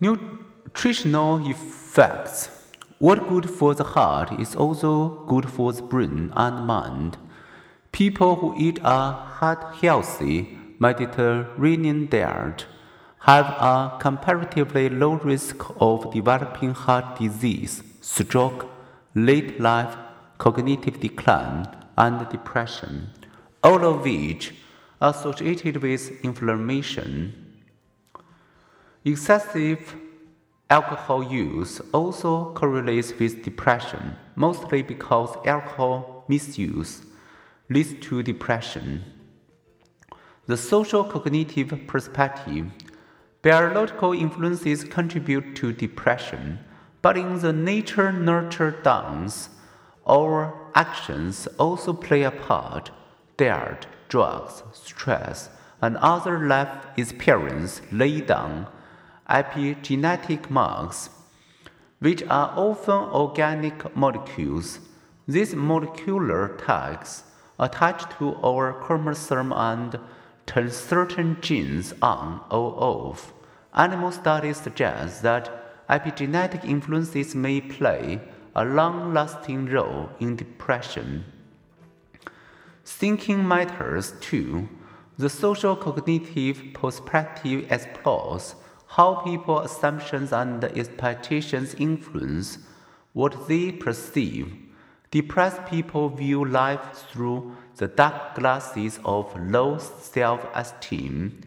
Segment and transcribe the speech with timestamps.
[0.00, 2.50] Nutritional effects.
[2.98, 7.16] What good for the heart is also good for the brain and mind.
[7.90, 12.66] People who eat a heart healthy Mediterranean diet
[13.20, 18.68] have a comparatively low risk of developing heart disease, stroke,
[19.14, 19.96] late life
[20.38, 23.10] cognitive decline, and depression,
[23.64, 24.54] all of which
[25.00, 27.47] are associated with inflammation.
[29.08, 29.96] Excessive
[30.68, 37.06] alcohol use also correlates with depression, mostly because alcohol misuse
[37.70, 39.02] leads to depression.
[40.44, 42.66] The social cognitive perspective
[43.40, 46.58] biological influences contribute to depression,
[47.00, 49.48] but in the nature nurture dance,
[50.06, 52.90] our actions also play a part.
[53.38, 55.48] Diet, drugs, stress,
[55.80, 58.66] and other life experiences lay down
[59.28, 61.10] epigenetic marks,
[61.98, 64.80] which are often organic molecules.
[65.26, 67.24] These molecular tags
[67.58, 69.98] attach to our chromosome and
[70.46, 73.32] turn certain genes on or off.
[73.74, 78.20] Animal studies suggest that epigenetic influences may play
[78.54, 81.24] a long lasting role in depression.
[82.84, 84.68] Thinking matters too.
[85.18, 88.54] The social cognitive perspective explores
[88.88, 92.58] how people's assumptions and expectations influence
[93.12, 94.54] what they perceive.
[95.10, 101.40] Depressed people view life through the dark glasses of low self esteem.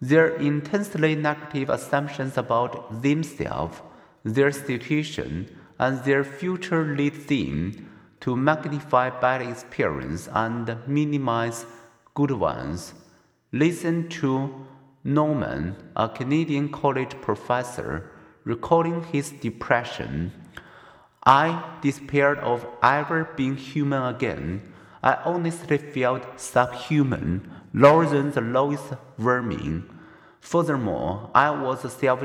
[0.00, 3.80] Their intensely negative assumptions about themselves,
[4.24, 7.88] their situation, and their future lead them
[8.20, 11.66] to magnify bad experiences and minimize
[12.14, 12.94] good ones.
[13.52, 14.66] Listen to
[15.06, 18.10] Norman, a Canadian college professor,
[18.42, 20.32] recalling his depression.
[21.24, 24.62] I despaired of ever being human again.
[25.04, 29.88] I honestly felt subhuman, lower than the lowest vermin.
[30.40, 32.20] Furthermore, I was self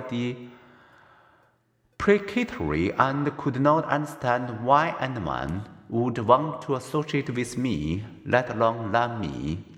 [1.99, 8.91] deprecatory and could not understand why anyone would want to associate with me, let alone
[8.91, 9.70] love me.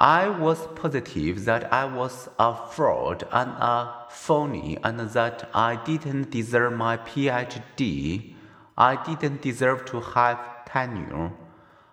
[0.00, 6.30] I was positive that I was a fraud and a phony and that I didn't
[6.30, 8.34] deserve my PhD.
[8.76, 11.32] I didn't deserve to have tenure.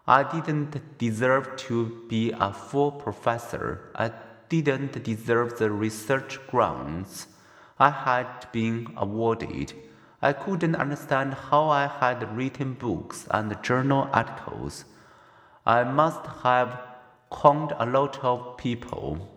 [0.07, 3.89] I didn't deserve to be a full professor.
[3.95, 4.11] I
[4.49, 7.25] didn't deserve the research grants
[7.79, 9.73] I had been awarded.
[10.21, 14.85] I couldn't understand how I had written books and journal articles.
[15.65, 16.94] I must have
[17.29, 19.29] conned a lot of people.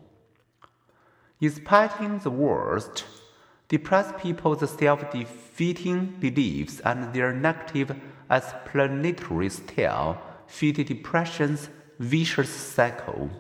[1.41, 3.05] Despite the worst,
[3.69, 7.95] depressed people's self defeating beliefs and their negative
[8.31, 11.69] explanatory style feed depression's
[11.99, 13.31] vicious cycle.